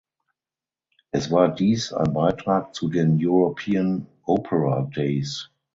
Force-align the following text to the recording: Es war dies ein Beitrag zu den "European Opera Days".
Es 1.11 1.29
war 1.29 1.47
dies 1.53 1.93
ein 1.93 2.11
Beitrag 2.13 2.73
zu 2.73 2.87
den 2.89 3.19
"European 3.23 4.07
Opera 4.25 4.89
Days". 4.95 5.51